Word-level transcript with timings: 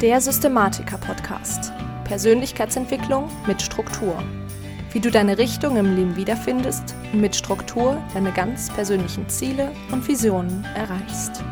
Der 0.00 0.20
Systematiker-Podcast. 0.20 1.72
Persönlichkeitsentwicklung 2.04 3.28
mit 3.48 3.60
Struktur. 3.60 4.22
Wie 4.92 5.00
du 5.00 5.10
deine 5.10 5.38
Richtung 5.38 5.76
im 5.76 5.96
Leben 5.96 6.14
wiederfindest 6.14 6.94
und 7.12 7.20
mit 7.20 7.34
Struktur 7.34 8.00
deine 8.14 8.30
ganz 8.30 8.72
persönlichen 8.72 9.28
Ziele 9.28 9.72
und 9.90 10.06
Visionen 10.06 10.64
erreichst. 10.76 11.42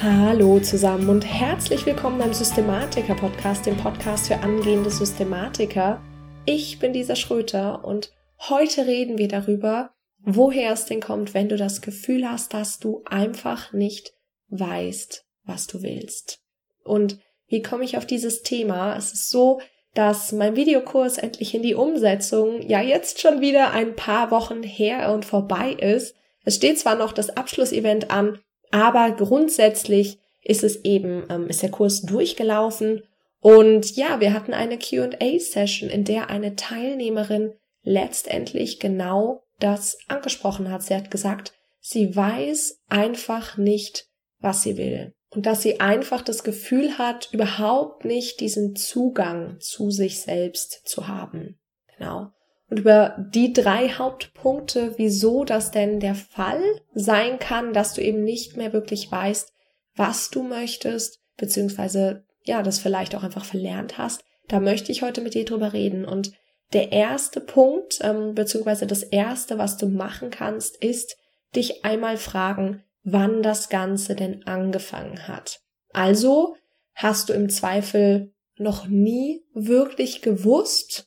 Hallo 0.00 0.60
zusammen 0.60 1.08
und 1.08 1.26
herzlich 1.26 1.84
willkommen 1.84 2.18
beim 2.18 2.32
Systematiker-Podcast, 2.32 3.66
dem 3.66 3.76
Podcast 3.76 4.28
für 4.28 4.38
angehende 4.38 4.90
Systematiker. 4.90 6.00
Ich 6.46 6.78
bin 6.78 6.92
Lisa 6.92 7.16
Schröter 7.16 7.84
und 7.84 8.12
heute 8.48 8.86
reden 8.86 9.18
wir 9.18 9.26
darüber, 9.26 9.94
woher 10.20 10.74
es 10.74 10.84
denn 10.84 11.00
kommt, 11.00 11.34
wenn 11.34 11.48
du 11.48 11.56
das 11.56 11.80
Gefühl 11.80 12.30
hast, 12.30 12.54
dass 12.54 12.78
du 12.78 13.02
einfach 13.04 13.72
nicht 13.72 14.12
weißt, 14.50 15.26
was 15.50 15.66
du 15.66 15.82
willst. 15.82 16.40
Und 16.84 17.18
wie 17.48 17.60
komme 17.60 17.84
ich 17.84 17.98
auf 17.98 18.06
dieses 18.06 18.42
Thema? 18.42 18.96
Es 18.96 19.12
ist 19.12 19.28
so, 19.28 19.60
dass 19.94 20.32
mein 20.32 20.56
Videokurs 20.56 21.18
endlich 21.18 21.54
in 21.54 21.62
die 21.62 21.74
Umsetzung 21.74 22.62
ja 22.62 22.80
jetzt 22.80 23.20
schon 23.20 23.40
wieder 23.40 23.72
ein 23.72 23.96
paar 23.96 24.30
Wochen 24.30 24.62
her 24.62 25.12
und 25.12 25.24
vorbei 25.24 25.72
ist. 25.72 26.14
Es 26.44 26.56
steht 26.56 26.78
zwar 26.78 26.94
noch 26.94 27.12
das 27.12 27.36
Abschlussevent 27.36 28.10
an, 28.10 28.38
aber 28.70 29.10
grundsätzlich 29.10 30.18
ist 30.42 30.62
es 30.62 30.84
eben, 30.84 31.24
ähm, 31.28 31.48
ist 31.48 31.62
der 31.62 31.72
Kurs 31.72 32.02
durchgelaufen 32.02 33.02
und 33.40 33.96
ja, 33.96 34.20
wir 34.20 34.32
hatten 34.32 34.54
eine 34.54 34.78
Q&A-Session, 34.78 35.90
in 35.90 36.04
der 36.04 36.30
eine 36.30 36.56
Teilnehmerin 36.56 37.54
letztendlich 37.82 38.78
genau 38.78 39.42
das 39.58 39.98
angesprochen 40.08 40.70
hat. 40.70 40.82
Sie 40.82 40.94
hat 40.94 41.10
gesagt, 41.10 41.52
sie 41.80 42.14
weiß 42.14 42.82
einfach 42.88 43.56
nicht, 43.56 44.06
was 44.38 44.62
sie 44.62 44.76
will 44.76 45.14
und 45.30 45.46
dass 45.46 45.62
sie 45.62 45.80
einfach 45.80 46.22
das 46.22 46.42
Gefühl 46.42 46.98
hat, 46.98 47.28
überhaupt 47.32 48.04
nicht 48.04 48.40
diesen 48.40 48.74
Zugang 48.74 49.58
zu 49.60 49.90
sich 49.90 50.20
selbst 50.20 50.88
zu 50.88 51.08
haben. 51.08 51.58
Genau. 51.96 52.30
Und 52.68 52.80
über 52.80 53.16
die 53.32 53.52
drei 53.52 53.88
Hauptpunkte, 53.88 54.94
wieso 54.96 55.44
das 55.44 55.70
denn 55.70 55.98
der 56.00 56.14
Fall 56.14 56.62
sein 56.94 57.38
kann, 57.38 57.72
dass 57.72 57.94
du 57.94 58.00
eben 58.00 58.22
nicht 58.22 58.56
mehr 58.56 58.72
wirklich 58.72 59.10
weißt, 59.10 59.52
was 59.96 60.30
du 60.30 60.42
möchtest, 60.42 61.20
beziehungsweise 61.36 62.24
ja, 62.44 62.62
das 62.62 62.78
vielleicht 62.78 63.14
auch 63.14 63.22
einfach 63.22 63.44
verlernt 63.44 63.98
hast, 63.98 64.24
da 64.48 64.60
möchte 64.60 64.92
ich 64.92 65.02
heute 65.02 65.20
mit 65.20 65.34
dir 65.34 65.44
drüber 65.44 65.72
reden. 65.72 66.04
Und 66.04 66.32
der 66.72 66.92
erste 66.92 67.40
Punkt, 67.40 67.98
ähm, 68.02 68.34
beziehungsweise 68.34 68.86
das 68.86 69.02
erste, 69.02 69.58
was 69.58 69.76
du 69.76 69.88
machen 69.88 70.30
kannst, 70.30 70.76
ist, 70.76 71.16
dich 71.54 71.84
einmal 71.84 72.16
fragen, 72.16 72.84
wann 73.02 73.42
das 73.42 73.68
Ganze 73.68 74.14
denn 74.14 74.46
angefangen 74.46 75.26
hat. 75.28 75.60
Also 75.92 76.56
hast 76.94 77.28
du 77.28 77.32
im 77.32 77.48
Zweifel 77.48 78.32
noch 78.56 78.86
nie 78.86 79.42
wirklich 79.54 80.22
gewusst, 80.22 81.06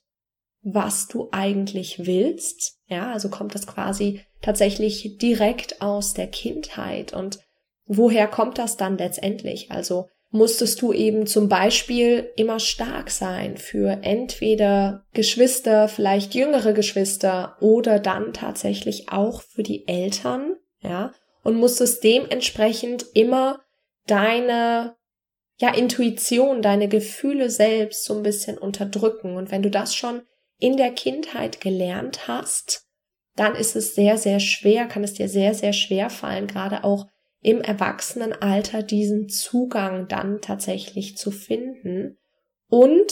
was 0.62 1.08
du 1.08 1.30
eigentlich 1.32 2.06
willst. 2.06 2.80
Ja, 2.88 3.12
also 3.12 3.30
kommt 3.30 3.54
das 3.54 3.68
quasi 3.68 4.22
tatsächlich 4.42 5.18
direkt 5.18 5.82
aus 5.82 6.14
der 6.14 6.28
Kindheit. 6.28 7.14
Und 7.14 7.40
woher 7.86 8.28
kommt 8.28 8.58
das 8.58 8.78
dann 8.78 8.98
letztendlich? 8.98 9.72
Also 9.72 10.08
musstest 10.32 10.82
du 10.82 10.94
eben 10.94 11.28
zum 11.28 11.48
Beispiel 11.48 12.32
immer 12.36 12.60
stark 12.60 13.12
sein 13.12 13.58
für 13.58 14.00
entweder 14.02 15.06
Geschwister, 15.14 15.88
vielleicht 15.88 16.34
jüngere 16.34 16.74
Geschwister 16.74 17.56
oder 17.62 18.00
dann 18.00 18.34
tatsächlich 18.34 19.10
auch 19.12 19.44
für 19.44 19.62
die 19.64 19.88
Eltern. 19.88 20.56
Ja, 20.82 21.14
und 21.44 21.56
musstest 21.56 22.04
dementsprechend 22.04 23.06
immer 23.14 23.62
deine 24.08 24.96
ja, 25.60 25.74
Intuition, 25.74 26.62
deine 26.62 26.88
Gefühle 26.88 27.50
selbst 27.50 28.06
so 28.06 28.16
ein 28.16 28.24
bisschen 28.24 28.58
unterdrücken. 28.58 29.36
Und 29.36 29.52
wenn 29.52 29.62
du 29.62 29.70
das 29.70 29.96
schon 29.96 30.24
in 30.58 30.78
der 30.78 30.92
Kindheit 30.92 31.62
gelernt 31.62 32.28
hast, 32.28 32.88
dann 33.36 33.56
ist 33.56 33.76
es 33.76 33.96
sehr, 33.96 34.18
sehr 34.18 34.40
schwer, 34.40 34.88
kann 34.88 35.04
es 35.04 35.14
dir 35.14 35.28
sehr, 35.28 35.54
sehr 35.54 35.74
schwer 35.74 36.10
fallen, 36.10 36.48
gerade 36.48 36.84
auch 36.84 37.08
im 37.42 37.62
Erwachsenenalter 37.62 38.84
diesen 38.84 39.28
Zugang 39.28 40.08
dann 40.08 40.40
tatsächlich 40.42 41.18
zu 41.18 41.32
finden. 41.32 42.18
Und 42.70 43.12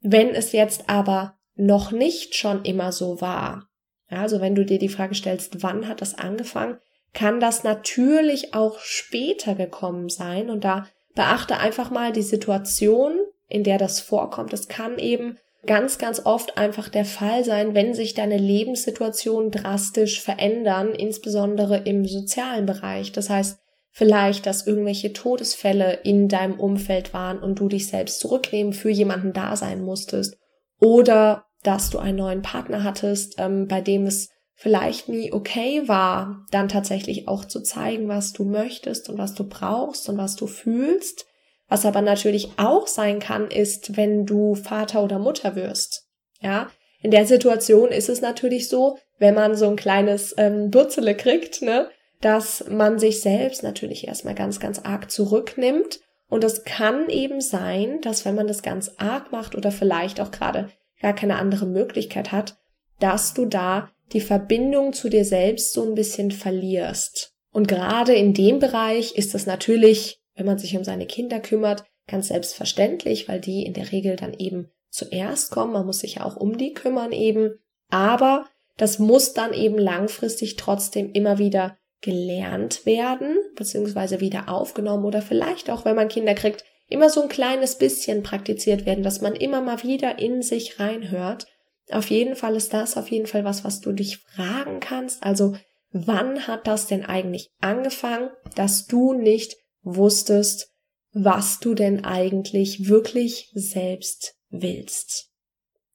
wenn 0.00 0.30
es 0.30 0.52
jetzt 0.52 0.88
aber 0.88 1.38
noch 1.54 1.92
nicht 1.92 2.34
schon 2.34 2.64
immer 2.64 2.92
so 2.92 3.20
war, 3.20 3.68
also 4.08 4.40
wenn 4.40 4.54
du 4.54 4.64
dir 4.64 4.78
die 4.78 4.88
Frage 4.88 5.14
stellst, 5.14 5.62
wann 5.62 5.88
hat 5.88 6.00
das 6.00 6.14
angefangen, 6.14 6.78
kann 7.16 7.40
das 7.40 7.64
natürlich 7.64 8.52
auch 8.52 8.78
später 8.78 9.54
gekommen 9.54 10.10
sein. 10.10 10.50
Und 10.50 10.64
da 10.64 10.86
beachte 11.14 11.56
einfach 11.56 11.90
mal 11.90 12.12
die 12.12 12.22
Situation, 12.22 13.12
in 13.48 13.64
der 13.64 13.78
das 13.78 14.00
vorkommt. 14.00 14.52
Es 14.52 14.68
kann 14.68 14.98
eben 14.98 15.38
ganz, 15.64 15.96
ganz 15.96 16.24
oft 16.26 16.58
einfach 16.58 16.90
der 16.90 17.06
Fall 17.06 17.42
sein, 17.42 17.74
wenn 17.74 17.94
sich 17.94 18.12
deine 18.12 18.36
Lebenssituation 18.36 19.50
drastisch 19.50 20.20
verändern, 20.20 20.90
insbesondere 20.90 21.78
im 21.78 22.04
sozialen 22.04 22.66
Bereich. 22.66 23.12
Das 23.12 23.30
heißt, 23.30 23.60
vielleicht, 23.90 24.44
dass 24.44 24.66
irgendwelche 24.66 25.14
Todesfälle 25.14 26.00
in 26.04 26.28
deinem 26.28 26.60
Umfeld 26.60 27.14
waren 27.14 27.38
und 27.38 27.58
du 27.58 27.68
dich 27.68 27.88
selbst 27.88 28.20
zurücknehmen 28.20 28.74
für 28.74 28.90
jemanden 28.90 29.32
da 29.32 29.56
sein 29.56 29.80
musstest. 29.80 30.36
Oder 30.80 31.46
dass 31.62 31.88
du 31.88 31.98
einen 31.98 32.18
neuen 32.18 32.42
Partner 32.42 32.84
hattest, 32.84 33.36
ähm, 33.38 33.68
bei 33.68 33.80
dem 33.80 34.04
es 34.04 34.28
vielleicht 34.56 35.08
nie 35.08 35.32
okay 35.32 35.86
war, 35.86 36.46
dann 36.50 36.68
tatsächlich 36.68 37.28
auch 37.28 37.44
zu 37.44 37.60
zeigen, 37.62 38.08
was 38.08 38.32
du 38.32 38.44
möchtest 38.44 39.08
und 39.08 39.18
was 39.18 39.34
du 39.34 39.44
brauchst 39.44 40.08
und 40.08 40.16
was 40.16 40.34
du 40.34 40.46
fühlst. 40.46 41.26
Was 41.68 41.84
aber 41.84 42.00
natürlich 42.00 42.50
auch 42.56 42.86
sein 42.86 43.18
kann, 43.18 43.48
ist, 43.48 43.96
wenn 43.96 44.24
du 44.24 44.54
Vater 44.54 45.04
oder 45.04 45.18
Mutter 45.18 45.56
wirst. 45.56 46.08
Ja, 46.40 46.68
in 47.02 47.10
der 47.10 47.26
Situation 47.26 47.90
ist 47.90 48.08
es 48.08 48.20
natürlich 48.20 48.68
so, 48.68 48.98
wenn 49.18 49.34
man 49.34 49.56
so 49.56 49.68
ein 49.68 49.76
kleines 49.76 50.34
ähm, 50.38 50.70
Bürzele 50.70 51.14
kriegt, 51.14 51.62
ne, 51.62 51.88
dass 52.20 52.64
man 52.68 52.98
sich 52.98 53.20
selbst 53.20 53.62
natürlich 53.62 54.06
erstmal 54.06 54.34
ganz, 54.34 54.58
ganz 54.58 54.78
arg 54.80 55.10
zurücknimmt. 55.10 56.00
Und 56.28 56.44
es 56.44 56.64
kann 56.64 57.08
eben 57.08 57.40
sein, 57.40 58.00
dass 58.00 58.24
wenn 58.24 58.34
man 58.34 58.46
das 58.48 58.62
ganz 58.62 58.92
arg 58.96 59.32
macht 59.32 59.54
oder 59.54 59.70
vielleicht 59.70 60.20
auch 60.20 60.30
gerade 60.30 60.68
gar 61.00 61.14
keine 61.14 61.36
andere 61.36 61.66
Möglichkeit 61.66 62.32
hat, 62.32 62.56
dass 62.98 63.34
du 63.34 63.44
da 63.44 63.90
die 64.12 64.20
Verbindung 64.20 64.92
zu 64.92 65.08
dir 65.08 65.24
selbst 65.24 65.72
so 65.72 65.82
ein 65.82 65.94
bisschen 65.94 66.30
verlierst. 66.30 67.32
Und 67.52 67.68
gerade 67.68 68.14
in 68.14 68.34
dem 68.34 68.58
Bereich 68.58 69.16
ist 69.16 69.34
es 69.34 69.46
natürlich, 69.46 70.20
wenn 70.34 70.46
man 70.46 70.58
sich 70.58 70.76
um 70.76 70.84
seine 70.84 71.06
Kinder 71.06 71.40
kümmert, 71.40 71.84
ganz 72.06 72.28
selbstverständlich, 72.28 73.28
weil 73.28 73.40
die 73.40 73.64
in 73.64 73.72
der 73.72 73.90
Regel 73.92 74.16
dann 74.16 74.34
eben 74.34 74.70
zuerst 74.90 75.50
kommen. 75.50 75.72
Man 75.72 75.86
muss 75.86 76.00
sich 76.00 76.16
ja 76.16 76.24
auch 76.24 76.36
um 76.36 76.58
die 76.58 76.72
kümmern 76.72 77.12
eben. 77.12 77.58
Aber 77.88 78.46
das 78.76 78.98
muss 78.98 79.32
dann 79.32 79.52
eben 79.52 79.78
langfristig 79.78 80.56
trotzdem 80.56 81.12
immer 81.12 81.38
wieder 81.38 81.76
gelernt 82.02 82.84
werden, 82.84 83.38
beziehungsweise 83.56 84.20
wieder 84.20 84.48
aufgenommen 84.48 85.04
oder 85.04 85.22
vielleicht 85.22 85.70
auch, 85.70 85.84
wenn 85.84 85.96
man 85.96 86.08
Kinder 86.08 86.34
kriegt, 86.34 86.64
immer 86.88 87.10
so 87.10 87.22
ein 87.22 87.28
kleines 87.28 87.78
bisschen 87.78 88.22
praktiziert 88.22 88.86
werden, 88.86 89.02
dass 89.02 89.20
man 89.20 89.34
immer 89.34 89.60
mal 89.60 89.82
wieder 89.82 90.18
in 90.18 90.42
sich 90.42 90.78
reinhört 90.78 91.46
auf 91.90 92.10
jeden 92.10 92.36
Fall 92.36 92.56
ist 92.56 92.72
das 92.72 92.96
auf 92.96 93.10
jeden 93.10 93.26
Fall 93.26 93.44
was, 93.44 93.64
was 93.64 93.80
du 93.80 93.92
dich 93.92 94.18
fragen 94.18 94.80
kannst. 94.80 95.22
Also, 95.22 95.56
wann 95.90 96.46
hat 96.46 96.66
das 96.66 96.86
denn 96.86 97.04
eigentlich 97.04 97.50
angefangen, 97.60 98.30
dass 98.54 98.86
du 98.86 99.12
nicht 99.12 99.56
wusstest, 99.82 100.72
was 101.12 101.60
du 101.60 101.74
denn 101.74 102.04
eigentlich 102.04 102.88
wirklich 102.88 103.50
selbst 103.54 104.36
willst? 104.50 105.30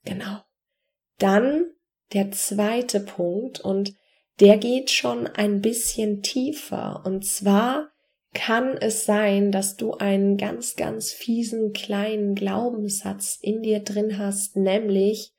Genau. 0.04 0.42
Dann 1.20 1.66
der 2.14 2.32
zweite 2.32 3.00
Punkt 3.00 3.60
und 3.60 3.94
der 4.40 4.58
geht 4.58 4.90
schon 4.90 5.28
ein 5.28 5.62
bisschen 5.62 6.24
tiefer. 6.24 7.04
Und 7.06 7.26
zwar 7.26 7.92
kann 8.34 8.78
es 8.78 9.06
sein, 9.06 9.52
dass 9.52 9.76
du 9.76 9.94
einen 9.94 10.38
ganz, 10.38 10.76
ganz 10.76 11.12
fiesen 11.12 11.74
kleinen 11.74 12.34
Glaubenssatz 12.34 13.38
in 13.42 13.62
dir 13.62 13.82
drin 13.82 14.18
hast, 14.18 14.56
nämlich, 14.56 15.34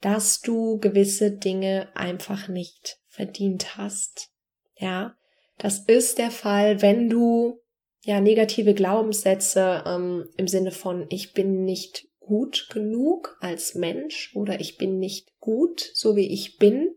dass 0.00 0.40
du 0.40 0.78
gewisse 0.78 1.32
Dinge 1.32 1.88
einfach 1.94 2.48
nicht 2.48 2.98
verdient 3.08 3.76
hast. 3.76 4.30
Ja, 4.76 5.16
das 5.58 5.80
ist 5.80 6.18
der 6.18 6.30
Fall, 6.30 6.82
wenn 6.82 7.08
du 7.08 7.60
ja 8.02 8.20
negative 8.20 8.74
Glaubenssätze 8.74 9.82
ähm, 9.86 10.28
im 10.36 10.46
Sinne 10.46 10.70
von 10.70 11.06
ich 11.10 11.34
bin 11.34 11.64
nicht 11.64 12.06
gut 12.20 12.68
genug 12.70 13.36
als 13.40 13.74
Mensch 13.74 14.34
oder 14.36 14.60
ich 14.60 14.78
bin 14.78 14.98
nicht 14.98 15.38
gut, 15.40 15.90
so 15.94 16.14
wie 16.14 16.28
ich 16.28 16.58
bin 16.58 16.94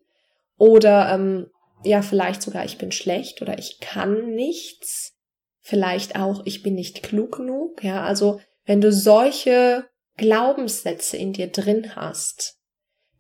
oder 0.57 1.11
ähm, 1.13 1.47
ja 1.83 2.01
vielleicht 2.03 2.43
sogar 2.43 2.65
ich 2.65 2.77
bin 2.77 2.91
schlecht 2.91 3.41
oder 3.41 3.57
ich 3.57 3.79
kann 3.79 4.35
nichts, 4.35 5.17
vielleicht 5.59 6.15
auch 6.15 6.43
ich 6.45 6.61
bin 6.61 6.75
nicht 6.75 7.01
klug 7.01 7.37
genug. 7.37 7.83
Ja, 7.83 8.03
also 8.03 8.39
wenn 8.65 8.81
du 8.81 8.91
solche 8.91 9.85
Glaubenssätze 10.17 11.17
in 11.17 11.33
dir 11.33 11.47
drin 11.47 11.95
hast, 11.95 12.60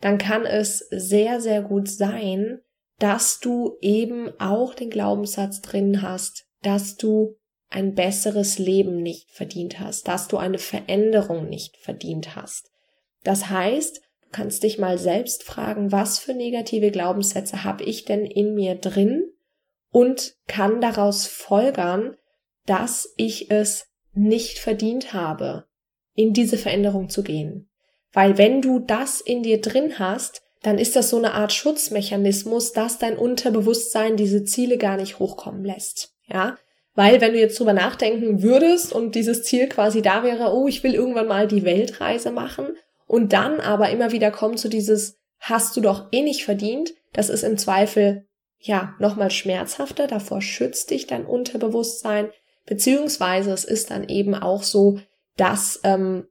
dann 0.01 0.17
kann 0.17 0.45
es 0.45 0.79
sehr, 0.91 1.39
sehr 1.39 1.61
gut 1.61 1.87
sein, 1.87 2.59
dass 2.99 3.39
du 3.39 3.77
eben 3.81 4.29
auch 4.39 4.73
den 4.73 4.89
Glaubenssatz 4.89 5.61
drin 5.61 6.01
hast, 6.01 6.45
dass 6.61 6.97
du 6.97 7.37
ein 7.69 7.95
besseres 7.95 8.59
Leben 8.59 9.01
nicht 9.01 9.31
verdient 9.31 9.79
hast, 9.79 10.07
dass 10.07 10.27
du 10.27 10.37
eine 10.37 10.59
Veränderung 10.59 11.47
nicht 11.47 11.77
verdient 11.77 12.35
hast. 12.35 12.69
Das 13.23 13.49
heißt, 13.49 13.97
du 13.97 14.29
kannst 14.31 14.63
dich 14.63 14.77
mal 14.77 14.97
selbst 14.97 15.43
fragen, 15.43 15.91
was 15.91 16.19
für 16.19 16.33
negative 16.33 16.91
Glaubenssätze 16.91 17.63
habe 17.63 17.83
ich 17.83 18.05
denn 18.05 18.25
in 18.25 18.53
mir 18.53 18.75
drin 18.75 19.31
und 19.89 20.35
kann 20.47 20.81
daraus 20.81 21.27
folgern, 21.27 22.17
dass 22.65 23.13
ich 23.17 23.49
es 23.49 23.87
nicht 24.13 24.59
verdient 24.59 25.13
habe, 25.13 25.65
in 26.13 26.33
diese 26.33 26.57
Veränderung 26.57 27.09
zu 27.09 27.23
gehen. 27.23 27.70
Weil 28.13 28.37
wenn 28.37 28.61
du 28.61 28.79
das 28.79 29.21
in 29.21 29.43
dir 29.43 29.61
drin 29.61 29.99
hast, 29.99 30.41
dann 30.61 30.77
ist 30.77 30.95
das 30.95 31.09
so 31.09 31.17
eine 31.17 31.33
Art 31.33 31.53
Schutzmechanismus, 31.53 32.73
dass 32.73 32.99
dein 32.99 33.17
Unterbewusstsein 33.17 34.15
diese 34.15 34.43
Ziele 34.43 34.77
gar 34.77 34.97
nicht 34.97 35.19
hochkommen 35.19 35.63
lässt. 35.63 36.13
Ja, 36.27 36.57
weil 36.93 37.21
wenn 37.21 37.33
du 37.33 37.39
jetzt 37.39 37.59
drüber 37.59 37.73
nachdenken 37.73 38.43
würdest 38.43 38.93
und 38.93 39.15
dieses 39.15 39.43
Ziel 39.43 39.67
quasi 39.67 40.01
da 40.01 40.23
wäre, 40.23 40.53
oh, 40.53 40.67
ich 40.67 40.83
will 40.83 40.93
irgendwann 40.93 41.27
mal 41.27 41.47
die 41.47 41.63
Weltreise 41.63 42.31
machen 42.31 42.67
und 43.07 43.33
dann 43.33 43.59
aber 43.59 43.89
immer 43.89 44.11
wieder 44.11 44.29
kommt 44.31 44.59
zu 44.59 44.69
dieses, 44.69 45.17
hast 45.39 45.75
du 45.75 45.81
doch 45.81 46.07
eh 46.11 46.21
nicht 46.21 46.43
verdient, 46.43 46.93
das 47.13 47.29
ist 47.29 47.43
im 47.43 47.57
Zweifel 47.57 48.27
ja 48.59 48.93
nochmal 48.99 49.31
schmerzhafter, 49.31 50.07
davor 50.07 50.41
schützt 50.41 50.91
dich 50.91 51.07
dein 51.07 51.25
Unterbewusstsein, 51.25 52.29
beziehungsweise 52.65 53.51
es 53.51 53.63
ist 53.63 53.89
dann 53.89 54.07
eben 54.07 54.35
auch 54.35 54.63
so, 54.63 54.99
dass 55.37 55.79
ähm, 55.83 56.27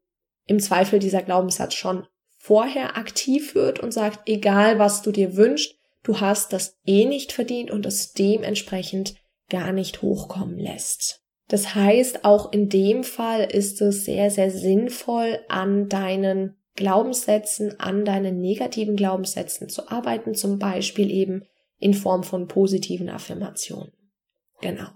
im 0.50 0.58
Zweifel 0.58 0.98
dieser 0.98 1.22
Glaubenssatz 1.22 1.74
schon 1.74 2.08
vorher 2.36 2.96
aktiv 2.96 3.54
wird 3.54 3.78
und 3.78 3.92
sagt, 3.92 4.28
egal 4.28 4.80
was 4.80 5.00
du 5.00 5.12
dir 5.12 5.36
wünschst, 5.36 5.76
du 6.02 6.18
hast 6.18 6.52
das 6.52 6.76
eh 6.84 7.04
nicht 7.04 7.30
verdient 7.30 7.70
und 7.70 7.86
es 7.86 8.14
dementsprechend 8.14 9.14
gar 9.48 9.70
nicht 9.70 10.02
hochkommen 10.02 10.58
lässt. 10.58 11.22
Das 11.46 11.76
heißt, 11.76 12.24
auch 12.24 12.52
in 12.52 12.68
dem 12.68 13.04
Fall 13.04 13.44
ist 13.44 13.80
es 13.80 14.04
sehr, 14.04 14.32
sehr 14.32 14.50
sinnvoll, 14.50 15.38
an 15.48 15.88
deinen 15.88 16.56
Glaubenssätzen, 16.74 17.78
an 17.78 18.04
deinen 18.04 18.40
negativen 18.40 18.96
Glaubenssätzen 18.96 19.68
zu 19.68 19.88
arbeiten, 19.88 20.34
zum 20.34 20.58
Beispiel 20.58 21.12
eben 21.12 21.44
in 21.78 21.94
Form 21.94 22.24
von 22.24 22.48
positiven 22.48 23.08
Affirmationen. 23.08 23.92
Genau. 24.60 24.88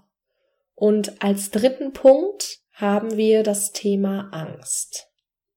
Und 0.73 1.23
als 1.23 1.49
dritten 1.49 1.93
Punkt 1.93 2.59
haben 2.73 3.15
wir 3.15 3.43
das 3.43 3.71
Thema 3.71 4.27
Angst. 4.33 5.14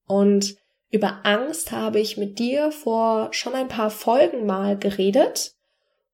Und 0.08 0.56
über 0.90 1.20
Angst 1.24 1.70
habe 1.70 2.00
ich 2.00 2.16
mit 2.16 2.38
dir 2.38 2.72
vor 2.72 3.28
schon 3.32 3.54
ein 3.54 3.68
paar 3.68 3.90
Folgen 3.90 4.46
mal 4.46 4.76
geredet. 4.76 5.52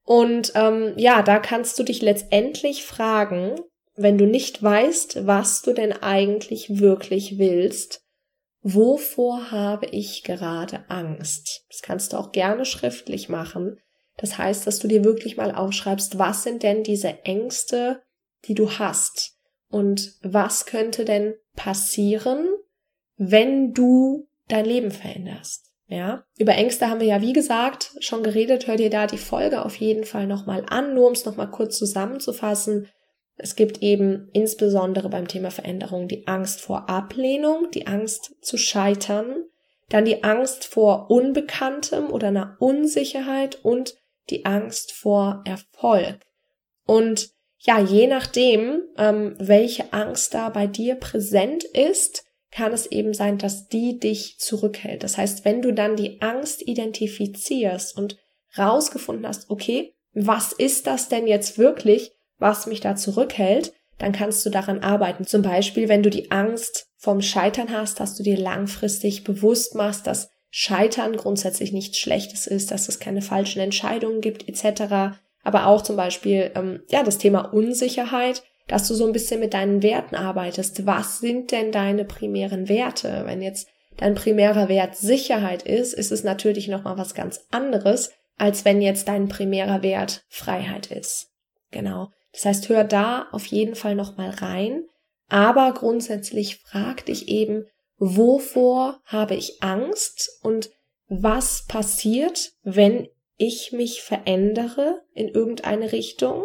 Und 0.05 0.52
ähm, 0.55 0.93
ja, 0.96 1.23
da 1.23 1.38
kannst 1.38 1.79
du 1.79 1.82
dich 1.82 2.02
letztendlich 2.02 2.85
fragen, 2.85 3.58
wenn 3.96 4.19
du 4.19 4.26
nicht 4.26 4.62
weißt, 4.62 5.26
was 5.26 5.62
du 5.62 5.73
denn 5.73 5.93
eigentlich 5.93 6.81
wirklich 6.81 7.38
willst, 7.38 8.02
wovor 8.62 9.50
habe 9.50 9.87
ich 9.87 10.25
gerade 10.25 10.85
Angst? 10.88 11.64
Das 11.70 11.81
kannst 11.81 12.12
du 12.12 12.17
auch 12.17 12.32
gerne 12.32 12.64
schriftlich 12.64 13.29
machen. 13.29 13.79
Das 14.17 14.37
heißt, 14.38 14.67
dass 14.67 14.79
du 14.79 14.88
dir 14.88 15.05
wirklich 15.05 15.37
mal 15.37 15.55
aufschreibst, 15.55 16.19
was 16.19 16.43
sind 16.43 16.62
denn 16.62 16.82
diese 16.82 17.25
Ängste, 17.25 18.02
die 18.46 18.55
du 18.55 18.70
hast? 18.70 19.37
Und 19.69 20.14
was 20.23 20.67
könnte 20.67 21.05
denn 21.05 21.35
passieren, 21.56 22.49
wenn 23.16 23.72
du 23.72 24.28
dein 24.49 24.64
Leben 24.64 24.90
veränderst? 24.90 25.70
Ja, 25.87 26.25
über 26.38 26.52
Ängste 26.55 26.88
haben 26.88 27.00
wir 27.00 27.06
ja, 27.06 27.20
wie 27.20 27.34
gesagt, 27.34 27.94
schon 28.00 28.22
geredet. 28.22 28.66
Hör 28.66 28.76
dir 28.76 28.88
da 28.88 29.06
die 29.06 29.19
Folge 29.19 29.64
auf 29.64 29.76
jeden 29.76 30.05
Fall 30.05 30.26
nochmal 30.26 30.64
an, 30.69 30.94
nur 30.94 31.06
um 31.06 31.12
es 31.12 31.26
nochmal 31.26 31.50
kurz 31.50 31.76
zusammenzufassen. 31.78 32.88
Es 33.37 33.55
gibt 33.55 33.82
eben 33.82 34.31
insbesondere 34.32 35.08
beim 35.08 35.28
Thema 35.28 35.50
Veränderung 35.50 36.08
die 36.08 36.26
Angst 36.26 36.61
vor 36.61 36.88
Ablehnung, 36.88 37.70
die 37.72 37.87
Angst 37.87 38.34
zu 38.40 38.56
scheitern, 38.56 39.44
dann 39.90 40.05
die 40.05 40.25
Angst 40.25 40.64
vor 40.64 41.10
Unbekanntem 41.10 42.10
oder 42.10 42.28
einer 42.28 42.56
Unsicherheit 42.60 43.62
und 43.62 43.94
die 44.31 44.46
Angst 44.46 44.93
vor 44.93 45.43
Erfolg. 45.44 46.20
Und 46.87 47.31
ja, 47.58 47.81
je 47.81 48.06
nachdem, 48.06 48.82
ähm, 48.96 49.34
welche 49.38 49.93
Angst 49.93 50.34
da 50.34 50.49
bei 50.49 50.67
dir 50.67 50.94
präsent 50.94 51.64
ist, 51.64 52.25
kann 52.55 52.73
es 52.73 52.87
eben 52.87 53.15
sein, 53.15 53.39
dass 53.39 53.69
die 53.69 53.99
dich 53.99 54.39
zurückhält. 54.39 55.03
Das 55.03 55.19
heißt, 55.19 55.45
wenn 55.45 55.61
du 55.61 55.73
dann 55.73 55.97
die 55.97 56.23
Angst 56.23 56.62
identifizierst 56.62 57.97
und 57.97 58.17
rausgefunden 58.56 59.27
hast, 59.27 59.51
okay, 59.51 59.95
was 60.12 60.53
ist 60.53 60.87
das 60.87 61.09
denn 61.09 61.27
jetzt 61.27 61.59
wirklich, 61.59 62.12
was 62.39 62.67
mich 62.67 62.81
da 62.81 62.95
zurückhält, 62.95 63.73
dann 63.99 64.12
kannst 64.12 64.47
du 64.47 64.51
daran 64.51 64.81
arbeiten. 64.81 65.25
Zum 65.25 65.43
Beispiel, 65.43 65.89
wenn 65.89 66.03
du 66.03 66.11
die 66.11 66.31
Angst 66.31 66.89
vom 66.97 67.21
Scheitern 67.21 67.71
hast, 67.71 67.99
dass 67.99 68.17
du 68.17 68.23
dir 68.23 68.39
langfristig 68.39 69.25
bewusst 69.25 69.75
machst, 69.75 70.06
dass 70.06 70.31
Scheitern 70.51 71.17
grundsätzlich 71.17 71.73
nichts 71.73 71.99
Schlechtes 71.99 72.47
ist, 72.47 72.71
dass 72.71 72.89
es 72.89 73.01
keine 73.01 73.23
falschen 73.23 73.61
Entscheidungen 73.61 74.21
gibt, 74.21 74.49
etc. 74.49 75.17
Aber 75.43 75.67
auch 75.67 75.83
zum 75.83 75.97
Beispiel, 75.97 76.53
ähm, 76.55 76.83
ja, 76.89 77.03
das 77.03 77.19
Thema 77.19 77.53
Unsicherheit, 77.53 78.45
dass 78.66 78.88
du 78.88 78.94
so 78.94 79.06
ein 79.06 79.12
bisschen 79.12 79.40
mit 79.40 79.55
deinen 79.55 79.82
Werten 79.82 80.14
arbeitest. 80.14 80.87
Was 80.87 81.19
sind 81.19 81.52
denn 81.52 81.72
deine 81.72 82.05
primären 82.05 82.69
Werte? 82.69 83.22
Wenn 83.26 83.43
jetzt 83.43 83.69
dein 83.96 84.14
primärer 84.14 84.69
Wert 84.69 84.96
Sicherheit 84.96 85.62
ist, 85.62 85.93
ist 85.93 86.12
es 86.12 86.25
natürlich 86.25 86.69
nochmal 86.69 86.99
was 86.99 87.14
ganz 87.14 87.46
anderes, 87.50 88.12
als 88.37 88.64
wenn 88.64 88.81
jetzt 88.81 89.08
dein 89.08 89.28
primärer 89.28 89.82
Wert 89.82 90.25
Freiheit 90.28 90.90
ist. 90.90 91.28
Genau. 91.70 92.11
Das 92.32 92.44
heißt, 92.44 92.69
hör 92.69 92.84
da 92.84 93.28
auf 93.31 93.46
jeden 93.46 93.75
Fall 93.75 93.94
nochmal 93.94 94.31
rein. 94.31 94.84
Aber 95.28 95.72
grundsätzlich 95.72 96.56
frag 96.56 97.06
dich 97.06 97.28
eben, 97.28 97.64
wovor 97.96 99.00
habe 99.05 99.34
ich 99.34 99.62
Angst 99.62 100.31
und 100.43 100.70
was 101.08 101.67
passiert, 101.67 102.52
wenn 102.62 103.08
ich 103.37 103.72
mich 103.72 104.02
verändere 104.02 105.02
in 105.12 105.28
irgendeine 105.28 105.93
Richtung 105.93 106.44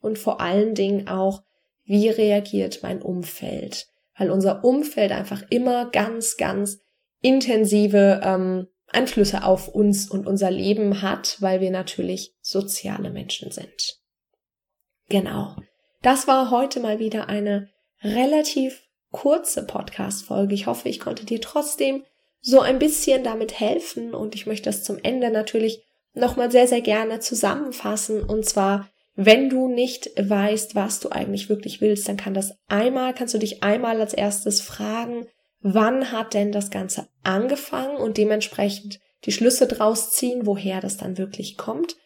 und 0.00 0.18
vor 0.18 0.40
allen 0.40 0.74
Dingen 0.74 1.08
auch, 1.08 1.42
wie 1.90 2.08
reagiert 2.08 2.84
mein 2.84 3.02
Umfeld? 3.02 3.88
Weil 4.16 4.30
unser 4.30 4.62
Umfeld 4.62 5.10
einfach 5.10 5.42
immer 5.50 5.90
ganz, 5.90 6.36
ganz 6.36 6.78
intensive 7.20 8.20
ähm, 8.22 8.68
Einflüsse 8.86 9.42
auf 9.42 9.66
uns 9.66 10.08
und 10.08 10.24
unser 10.24 10.52
Leben 10.52 11.02
hat, 11.02 11.38
weil 11.40 11.60
wir 11.60 11.72
natürlich 11.72 12.32
soziale 12.42 13.10
Menschen 13.10 13.50
sind. 13.50 13.98
Genau. 15.08 15.56
Das 16.00 16.28
war 16.28 16.52
heute 16.52 16.78
mal 16.78 17.00
wieder 17.00 17.28
eine 17.28 17.70
relativ 18.02 18.84
kurze 19.10 19.66
Podcast-Folge. 19.66 20.54
Ich 20.54 20.68
hoffe, 20.68 20.88
ich 20.88 21.00
konnte 21.00 21.26
dir 21.26 21.40
trotzdem 21.40 22.04
so 22.40 22.60
ein 22.60 22.78
bisschen 22.78 23.24
damit 23.24 23.58
helfen 23.58 24.14
und 24.14 24.36
ich 24.36 24.46
möchte 24.46 24.70
das 24.70 24.84
zum 24.84 24.98
Ende 25.02 25.32
natürlich 25.32 25.82
nochmal 26.14 26.52
sehr, 26.52 26.68
sehr 26.68 26.82
gerne 26.82 27.18
zusammenfassen 27.18 28.22
und 28.22 28.44
zwar 28.44 28.88
wenn 29.14 29.48
du 29.48 29.68
nicht 29.68 30.10
weißt, 30.16 30.74
was 30.74 31.00
du 31.00 31.10
eigentlich 31.10 31.48
wirklich 31.48 31.80
willst, 31.80 32.08
dann 32.08 32.16
kann 32.16 32.34
das 32.34 32.54
einmal, 32.68 33.14
kannst 33.14 33.34
du 33.34 33.38
dich 33.38 33.62
einmal 33.62 34.00
als 34.00 34.14
erstes 34.14 34.60
fragen, 34.60 35.26
wann 35.60 36.12
hat 36.12 36.34
denn 36.34 36.52
das 36.52 36.70
Ganze 36.70 37.08
angefangen 37.22 37.96
und 37.96 38.16
dementsprechend 38.16 39.00
die 39.24 39.32
Schlüsse 39.32 39.66
draus 39.66 40.12
ziehen, 40.12 40.46
woher 40.46 40.80
das 40.80 40.96
dann 40.96 41.18
wirklich 41.18 41.56
kommt. 41.56 41.96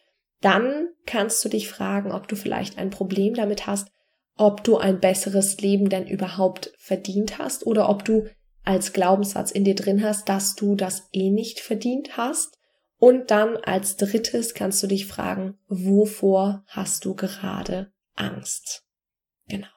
Dann 0.41 0.89
kannst 1.05 1.43
du 1.45 1.49
dich 1.49 1.69
fragen, 1.69 2.11
ob 2.11 2.27
du 2.27 2.35
vielleicht 2.35 2.77
ein 2.77 2.89
Problem 2.89 3.33
damit 3.33 3.67
hast, 3.67 3.87
ob 4.37 4.63
du 4.63 4.77
ein 4.77 4.99
besseres 4.99 5.59
Leben 5.61 5.89
denn 5.89 6.07
überhaupt 6.07 6.73
verdient 6.77 7.37
hast 7.37 7.65
oder 7.65 7.89
ob 7.89 8.03
du 8.03 8.27
als 8.65 8.93
Glaubenssatz 8.93 9.51
in 9.51 9.63
dir 9.63 9.75
drin 9.75 10.03
hast, 10.03 10.27
dass 10.27 10.55
du 10.55 10.75
das 10.75 11.07
eh 11.13 11.29
nicht 11.29 11.59
verdient 11.59 12.17
hast. 12.17 12.57
Und 12.97 13.31
dann 13.31 13.57
als 13.57 13.97
drittes 13.97 14.53
kannst 14.53 14.81
du 14.81 14.87
dich 14.87 15.05
fragen, 15.05 15.57
wovor 15.67 16.63
hast 16.67 17.05
du 17.05 17.15
gerade 17.15 17.91
Angst? 18.15 18.83
Genau. 19.47 19.67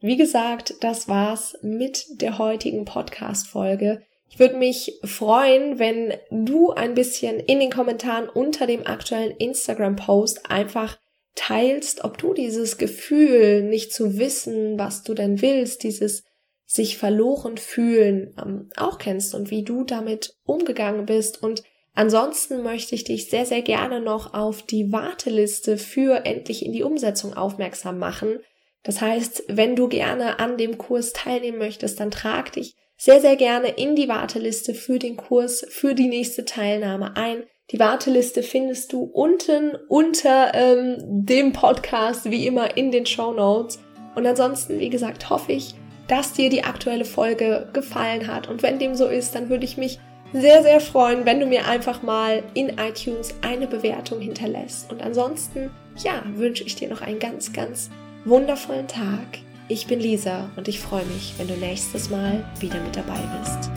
Wie 0.00 0.16
gesagt, 0.16 0.74
das 0.80 1.08
war's 1.08 1.58
mit 1.62 2.06
der 2.20 2.38
heutigen 2.38 2.84
Podcast-Folge. 2.84 4.02
Ich 4.30 4.38
würde 4.38 4.56
mich 4.56 5.00
freuen, 5.02 5.78
wenn 5.78 6.14
du 6.30 6.70
ein 6.70 6.94
bisschen 6.94 7.40
in 7.40 7.60
den 7.60 7.70
Kommentaren 7.70 8.28
unter 8.28 8.66
dem 8.66 8.86
aktuellen 8.86 9.32
Instagram-Post 9.36 10.50
einfach 10.50 10.98
teilst, 11.34 12.04
ob 12.04 12.18
du 12.18 12.34
dieses 12.34 12.78
Gefühl, 12.78 13.62
nicht 13.62 13.92
zu 13.92 14.18
wissen, 14.18 14.78
was 14.78 15.02
du 15.02 15.14
denn 15.14 15.40
willst, 15.40 15.82
dieses 15.82 16.24
sich 16.66 16.98
verloren 16.98 17.56
fühlen, 17.56 18.34
ähm, 18.40 18.70
auch 18.76 18.98
kennst 18.98 19.34
und 19.34 19.50
wie 19.50 19.62
du 19.62 19.84
damit 19.84 20.36
umgegangen 20.44 21.06
bist 21.06 21.42
und 21.42 21.62
Ansonsten 21.98 22.62
möchte 22.62 22.94
ich 22.94 23.02
dich 23.02 23.28
sehr, 23.28 23.44
sehr 23.44 23.60
gerne 23.60 24.00
noch 24.00 24.32
auf 24.32 24.62
die 24.62 24.92
Warteliste 24.92 25.76
für 25.76 26.24
endlich 26.26 26.64
in 26.64 26.72
die 26.72 26.84
Umsetzung 26.84 27.34
aufmerksam 27.34 27.98
machen. 27.98 28.38
Das 28.84 29.00
heißt, 29.00 29.42
wenn 29.48 29.74
du 29.74 29.88
gerne 29.88 30.38
an 30.38 30.56
dem 30.58 30.78
Kurs 30.78 31.12
teilnehmen 31.12 31.58
möchtest, 31.58 31.98
dann 31.98 32.12
trag 32.12 32.52
dich 32.52 32.76
sehr, 32.96 33.20
sehr 33.20 33.34
gerne 33.34 33.70
in 33.70 33.96
die 33.96 34.06
Warteliste 34.06 34.74
für 34.74 35.00
den 35.00 35.16
Kurs, 35.16 35.66
für 35.70 35.96
die 35.96 36.06
nächste 36.06 36.44
Teilnahme 36.44 37.16
ein. 37.16 37.42
Die 37.72 37.80
Warteliste 37.80 38.44
findest 38.44 38.92
du 38.92 39.02
unten 39.02 39.74
unter 39.88 40.54
ähm, 40.54 40.98
dem 41.00 41.52
Podcast, 41.52 42.30
wie 42.30 42.46
immer 42.46 42.76
in 42.76 42.92
den 42.92 43.06
Show 43.06 43.32
Notes. 43.32 43.80
Und 44.14 44.24
ansonsten, 44.24 44.78
wie 44.78 44.90
gesagt, 44.90 45.30
hoffe 45.30 45.50
ich, 45.50 45.74
dass 46.06 46.32
dir 46.32 46.48
die 46.48 46.62
aktuelle 46.62 47.04
Folge 47.04 47.68
gefallen 47.72 48.28
hat. 48.28 48.48
Und 48.48 48.62
wenn 48.62 48.78
dem 48.78 48.94
so 48.94 49.06
ist, 49.06 49.34
dann 49.34 49.48
würde 49.48 49.64
ich 49.64 49.76
mich 49.76 49.98
sehr, 50.32 50.62
sehr 50.62 50.80
freuen, 50.80 51.24
wenn 51.24 51.40
du 51.40 51.46
mir 51.46 51.66
einfach 51.66 52.02
mal 52.02 52.42
in 52.54 52.78
iTunes 52.78 53.34
eine 53.42 53.66
Bewertung 53.66 54.20
hinterlässt. 54.20 54.90
Und 54.90 55.02
ansonsten, 55.02 55.70
ja, 55.96 56.22
wünsche 56.34 56.64
ich 56.64 56.76
dir 56.76 56.88
noch 56.88 57.00
einen 57.00 57.18
ganz, 57.18 57.52
ganz 57.52 57.90
wundervollen 58.24 58.88
Tag. 58.88 59.38
Ich 59.68 59.86
bin 59.86 60.00
Lisa 60.00 60.50
und 60.56 60.68
ich 60.68 60.80
freue 60.80 61.04
mich, 61.06 61.34
wenn 61.38 61.48
du 61.48 61.54
nächstes 61.54 62.10
Mal 62.10 62.44
wieder 62.60 62.80
mit 62.80 62.96
dabei 62.96 63.20
bist 63.40 63.70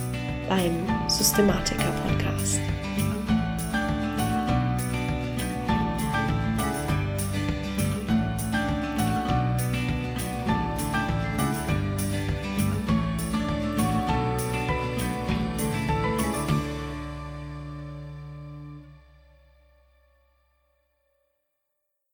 beim 0.52 0.86
Systematiker 1.08 1.94
Podcast. 2.06 2.51